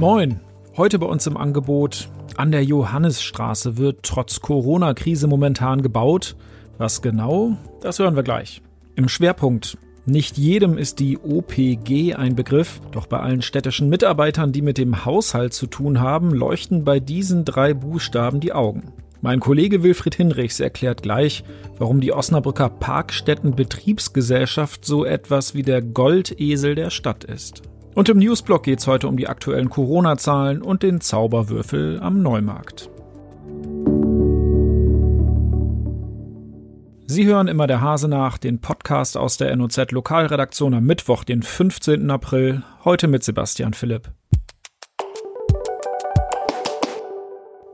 [0.00, 0.40] Moin,
[0.78, 2.08] heute bei uns im Angebot.
[2.38, 6.36] An der Johannisstraße wird trotz Corona-Krise momentan gebaut.
[6.78, 8.62] Was genau, das hören wir gleich.
[8.96, 9.76] Im Schwerpunkt.
[10.06, 15.04] Nicht jedem ist die OPG ein Begriff, doch bei allen städtischen Mitarbeitern, die mit dem
[15.04, 18.94] Haushalt zu tun haben, leuchten bei diesen drei Buchstaben die Augen.
[19.20, 21.44] Mein Kollege Wilfried Hinrichs erklärt gleich,
[21.76, 27.60] warum die Osnabrücker Parkstätten-Betriebsgesellschaft so etwas wie der Goldesel der Stadt ist.
[27.94, 32.88] Und im Newsblog geht es heute um die aktuellen Corona-Zahlen und den Zauberwürfel am Neumarkt.
[37.06, 41.42] Sie hören immer der Hase nach, den Podcast aus der NOZ Lokalredaktion am Mittwoch, den
[41.42, 42.08] 15.
[42.08, 44.12] April, heute mit Sebastian Philipp.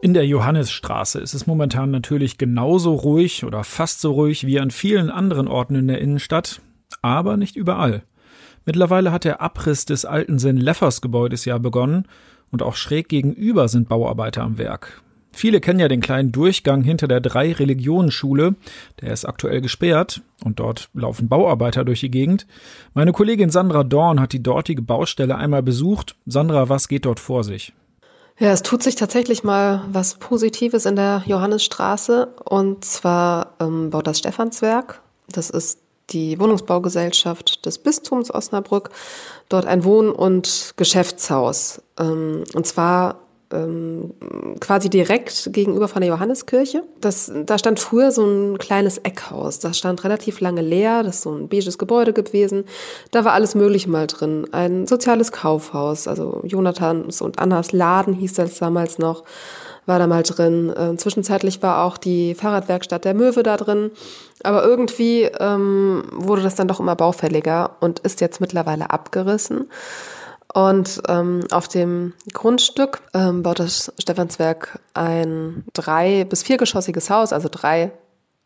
[0.00, 4.70] In der Johannisstraße ist es momentan natürlich genauso ruhig oder fast so ruhig wie an
[4.70, 6.62] vielen anderen Orten in der Innenstadt,
[7.02, 8.04] aber nicht überall.
[8.68, 12.04] Mittlerweile hat der Abriss des alten Sinn-Leffers-Gebäudes ja begonnen
[12.50, 15.00] und auch schräg gegenüber sind Bauarbeiter am Werk.
[15.32, 18.56] Viele kennen ja den kleinen Durchgang hinter der Drei-Religionen-Schule.
[19.00, 22.46] Der ist aktuell gesperrt und dort laufen Bauarbeiter durch die Gegend.
[22.92, 26.14] Meine Kollegin Sandra Dorn hat die dortige Baustelle einmal besucht.
[26.26, 27.72] Sandra, was geht dort vor sich?
[28.38, 32.34] Ja, es tut sich tatsächlich mal was Positives in der Johannisstraße.
[32.44, 35.00] Und zwar ähm, baut das Stephanswerk.
[35.30, 35.78] Das ist
[36.10, 38.90] die Wohnungsbaugesellschaft des Bistums Osnabrück
[39.48, 41.82] dort ein Wohn- und Geschäftshaus.
[41.98, 43.20] Ähm, und zwar
[43.52, 44.12] ähm,
[44.60, 46.82] quasi direkt gegenüber von der Johanneskirche.
[47.00, 49.58] Das, da stand früher so ein kleines Eckhaus.
[49.58, 51.02] Das stand relativ lange leer.
[51.02, 52.64] Das ist so ein beiges Gebäude gewesen.
[53.10, 54.46] Da war alles Mögliche mal drin.
[54.52, 59.24] Ein soziales Kaufhaus, also Jonathans und Annas Laden hieß das damals noch
[59.88, 60.70] war da mal drin.
[60.70, 63.90] Äh, zwischenzeitlich war auch die Fahrradwerkstatt der Möwe da drin.
[64.42, 69.68] Aber irgendwie ähm, wurde das dann doch immer baufälliger und ist jetzt mittlerweile abgerissen.
[70.52, 77.48] Und ähm, auf dem Grundstück ähm, baut das Stephanswerk ein drei- bis viergeschossiges Haus, also
[77.50, 77.92] drei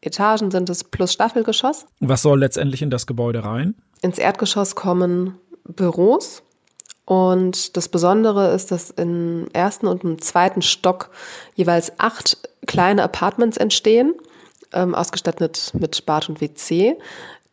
[0.00, 1.86] Etagen sind es plus Staffelgeschoss.
[2.00, 3.74] Was soll letztendlich in das Gebäude rein?
[4.02, 6.42] Ins Erdgeschoss kommen Büros
[7.06, 11.10] und das Besondere ist, dass im ersten und im zweiten Stock
[11.54, 14.14] jeweils acht kleine Apartments entstehen,
[14.72, 16.96] ähm, ausgestattet mit Bad und WC,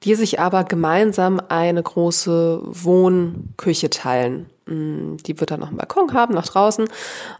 [0.03, 4.47] die sich aber gemeinsam eine große Wohnküche teilen.
[4.65, 6.87] Mm, die wird dann noch einen Balkon haben nach draußen.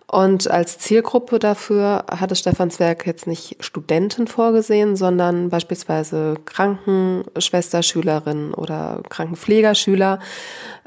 [0.08, 8.54] Und als Zielgruppe dafür hat das Stephanswerk jetzt nicht Studenten vorgesehen, sondern beispielsweise Krankenschwester, Schülerinnen
[8.54, 10.20] oder Krankenpflegerschüler,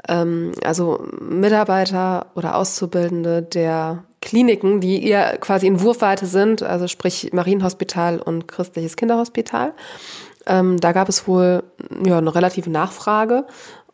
[0.07, 7.31] ähm, also Mitarbeiter oder Auszubildende der Kliniken, die eher quasi in Wurfweite sind, also sprich
[7.31, 9.73] Marienhospital und Christliches Kinderhospital.
[10.47, 11.63] Ähm, da gab es wohl
[12.05, 13.45] ja, eine relative Nachfrage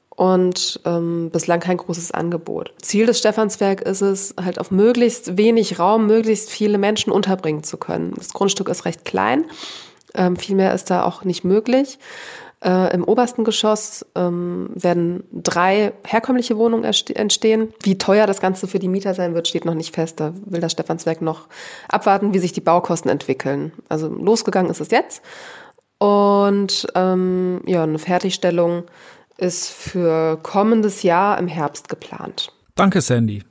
[0.09, 2.73] und ähm, bislang kein großes Angebot.
[2.81, 7.77] Ziel des Stephanswerk ist es, halt auf möglichst wenig Raum möglichst viele Menschen unterbringen zu
[7.77, 8.13] können.
[8.17, 9.45] Das Grundstück ist recht klein,
[10.13, 11.97] ähm, viel mehr ist da auch nicht möglich.
[12.63, 17.73] Äh, Im obersten Geschoss ähm, werden drei herkömmliche Wohnungen entstehen.
[17.81, 20.19] Wie teuer das Ganze für die Mieter sein wird, steht noch nicht fest.
[20.19, 21.47] Da will das Stephanswerk noch
[21.89, 23.71] abwarten, wie sich die Baukosten entwickeln.
[23.89, 25.23] Also losgegangen ist es jetzt.
[26.01, 28.85] Und ähm, ja, eine Fertigstellung
[29.37, 32.51] ist für kommendes Jahr im Herbst geplant.
[32.73, 33.43] Danke, Sandy.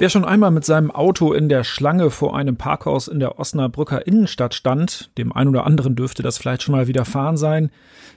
[0.00, 4.08] Wer schon einmal mit seinem Auto in der Schlange vor einem Parkhaus in der Osnabrücker
[4.08, 7.70] Innenstadt stand, dem einen oder anderen dürfte das vielleicht schon mal widerfahren sein,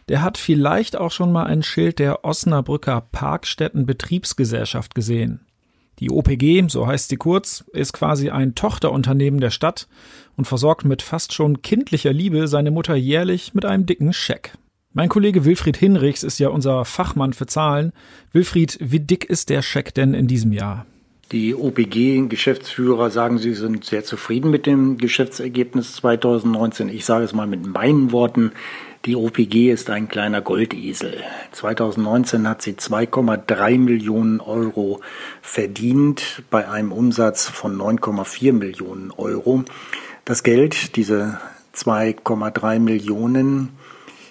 [0.09, 5.45] der hat vielleicht auch schon mal ein Schild der Osnabrücker Parkstätten Betriebsgesellschaft gesehen.
[5.99, 9.87] Die OPG, so heißt sie kurz, ist quasi ein Tochterunternehmen der Stadt
[10.35, 14.53] und versorgt mit fast schon kindlicher Liebe seine Mutter jährlich mit einem dicken Scheck.
[14.93, 17.93] Mein Kollege Wilfried Hinrichs ist ja unser Fachmann für Zahlen.
[18.33, 20.85] Wilfried, wie dick ist der Scheck denn in diesem Jahr?
[21.31, 26.89] Die OPG-Geschäftsführer sagen, sie sind sehr zufrieden mit dem Geschäftsergebnis 2019.
[26.89, 28.51] Ich sage es mal mit meinen Worten.
[29.05, 31.23] Die OPG ist ein kleiner Goldesel.
[31.53, 35.01] 2019 hat sie 2,3 Millionen Euro
[35.41, 39.63] verdient bei einem Umsatz von 9,4 Millionen Euro.
[40.23, 41.39] Das Geld, diese
[41.75, 43.69] 2,3 Millionen,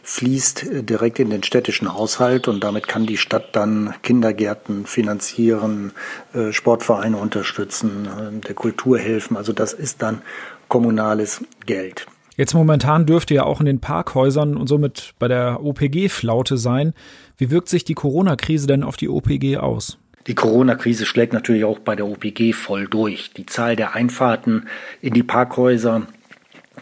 [0.04, 5.90] fließt direkt in den städtischen Haushalt und damit kann die Stadt dann Kindergärten finanzieren,
[6.32, 9.36] äh, Sportvereine unterstützen, äh, der Kultur helfen.
[9.36, 10.22] Also das ist dann
[10.68, 12.06] kommunales Geld.
[12.40, 16.94] Jetzt momentan dürfte ja auch in den Parkhäusern und somit bei der OPG Flaute sein.
[17.36, 19.98] Wie wirkt sich die Corona-Krise denn auf die OPG aus?
[20.26, 23.34] Die Corona-Krise schlägt natürlich auch bei der OPG voll durch.
[23.34, 24.68] Die Zahl der Einfahrten
[25.02, 26.06] in die Parkhäuser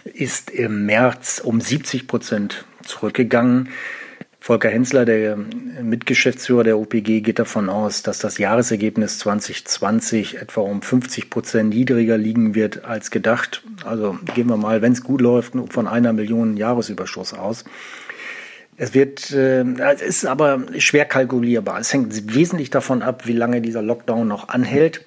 [0.04, 3.70] ist im März um 70 Prozent zurückgegangen.
[4.40, 10.80] Volker Hensler, der Mitgeschäftsführer der OPG, geht davon aus, dass das Jahresergebnis 2020 etwa um
[10.80, 13.62] 50 Prozent niedriger liegen wird als gedacht.
[13.84, 17.64] Also gehen wir mal, wenn es gut läuft, von einer Million Jahresüberschuss aus.
[18.80, 21.80] Es wird, äh, es ist aber schwer kalkulierbar.
[21.80, 25.04] Es hängt wesentlich davon ab, wie lange dieser Lockdown noch anhält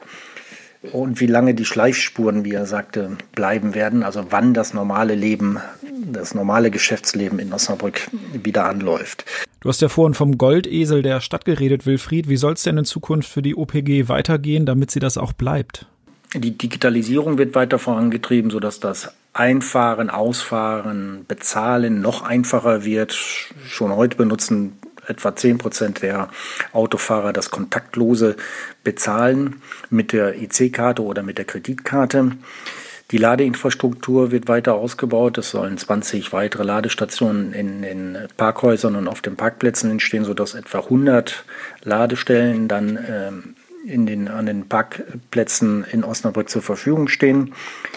[0.91, 4.03] und wie lange die Schleifspuren, wie er sagte, bleiben werden.
[4.03, 5.59] Also wann das normale Leben,
[6.07, 9.25] das normale Geschäftsleben in Osnabrück wieder anläuft.
[9.59, 12.27] Du hast ja vorhin vom Goldesel der Stadt geredet, Wilfried.
[12.29, 15.85] Wie soll es denn in Zukunft für die OPG weitergehen, damit sie das auch bleibt?
[16.33, 23.13] Die Digitalisierung wird weiter vorangetrieben, sodass das Einfahren, Ausfahren, Bezahlen noch einfacher wird.
[23.13, 24.77] Schon heute benutzen
[25.07, 26.29] etwa 10 Prozent der
[26.73, 28.35] Autofahrer das kontaktlose
[28.83, 32.31] Bezahlen mit der IC-Karte oder mit der Kreditkarte.
[33.11, 35.37] Die Ladeinfrastruktur wird weiter ausgebaut.
[35.37, 40.79] Es sollen 20 weitere Ladestationen in den Parkhäusern und auf den Parkplätzen entstehen, sodass etwa
[40.79, 41.43] 100
[41.83, 43.55] Ladestellen dann ähm,
[43.85, 47.53] in den, an den Parkplätzen in Osnabrück zur Verfügung stehen.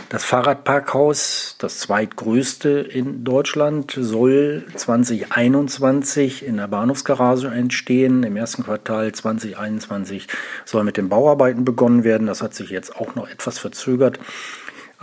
[0.08, 8.22] Das Fahrradparkhaus, das zweitgrößte in Deutschland, soll 2021 in der Bahnhofsgarage entstehen.
[8.22, 10.26] Im ersten Quartal 2021
[10.64, 12.26] soll mit den Bauarbeiten begonnen werden.
[12.26, 14.19] Das hat sich jetzt auch noch etwas verzögert.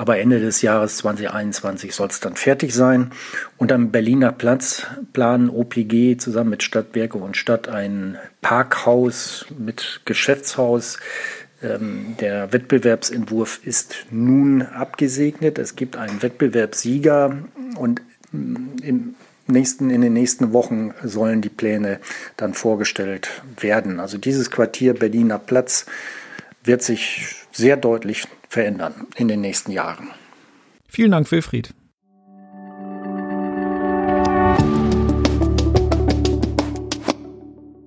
[0.01, 3.11] Aber Ende des Jahres 2021 soll es dann fertig sein.
[3.57, 10.97] Und am Berliner Platz planen OPG zusammen mit Stadtwerke und Stadt ein Parkhaus mit Geschäftshaus.
[11.61, 15.59] Ähm, der Wettbewerbsentwurf ist nun abgesegnet.
[15.59, 17.37] Es gibt einen Wettbewerbssieger
[17.75, 18.01] und
[18.31, 19.15] mm, im
[19.45, 21.99] nächsten, in den nächsten Wochen sollen die Pläne
[22.37, 23.99] dann vorgestellt werden.
[23.99, 25.85] Also dieses Quartier Berliner Platz
[26.63, 30.09] wird sich sehr deutlich verändern in den nächsten Jahren.
[30.87, 31.73] Vielen Dank, Wilfried.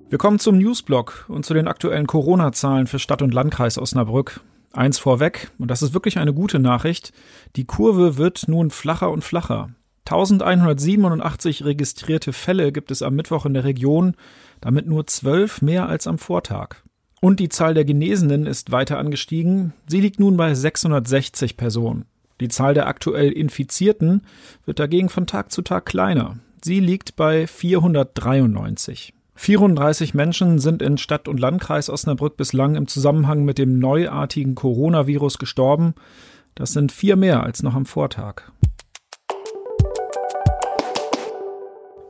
[0.09, 4.39] Wir kommen zum Newsblock und zu den aktuellen Corona-Zahlen für Stadt und Landkreis Osnabrück.
[4.71, 7.11] Eins vorweg, und das ist wirklich eine gute Nachricht,
[7.55, 9.69] die Kurve wird nun flacher und flacher.
[10.05, 14.15] 1187 registrierte Fälle gibt es am Mittwoch in der Region,
[14.61, 16.77] damit nur zwölf mehr als am Vortag.
[17.25, 19.73] Und die Zahl der Genesenen ist weiter angestiegen.
[19.87, 22.05] Sie liegt nun bei 660 Personen.
[22.39, 24.21] Die Zahl der aktuell Infizierten
[24.67, 26.37] wird dagegen von Tag zu Tag kleiner.
[26.63, 29.11] Sie liegt bei 493.
[29.33, 35.39] 34 Menschen sind in Stadt und Landkreis Osnabrück bislang im Zusammenhang mit dem neuartigen Coronavirus
[35.39, 35.95] gestorben.
[36.53, 38.43] Das sind vier mehr als noch am Vortag.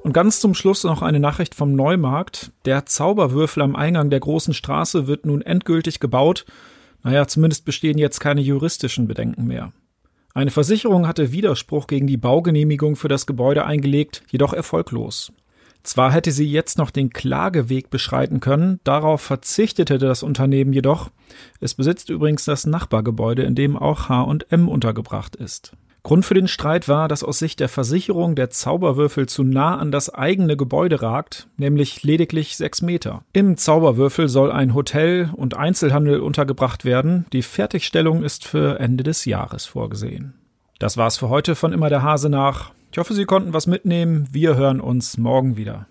[0.06, 2.52] Und ganz zum Schluss noch eine Nachricht vom Neumarkt.
[2.66, 6.46] Der Zauberwürfel am Eingang der großen Straße wird nun endgültig gebaut.
[7.02, 9.74] Naja, zumindest bestehen jetzt keine juristischen Bedenken mehr.
[10.36, 15.34] Eine Versicherung hatte Widerspruch gegen die Baugenehmigung für das Gebäude eingelegt, jedoch erfolglos.
[15.82, 21.10] Zwar hätte sie jetzt noch den Klageweg beschreiten können, darauf verzichtete das Unternehmen jedoch.
[21.60, 25.72] Es besitzt übrigens das Nachbargebäude, in dem auch H&M untergebracht ist.
[26.06, 29.92] Grund für den Streit war, dass aus Sicht der Versicherung der Zauberwürfel zu nah an
[29.92, 33.24] das eigene Gebäude ragt, nämlich lediglich sechs Meter.
[33.34, 37.26] Im Zauberwürfel soll ein Hotel und Einzelhandel untergebracht werden.
[37.34, 40.36] Die Fertigstellung ist für Ende des Jahres vorgesehen.
[40.78, 42.72] Das war's für heute von Immer der Hase nach.
[42.92, 44.28] Ich hoffe, Sie konnten was mitnehmen.
[44.32, 45.88] Wir hören uns morgen wieder.